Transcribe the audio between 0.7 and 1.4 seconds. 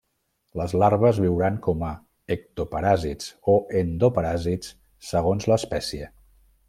larves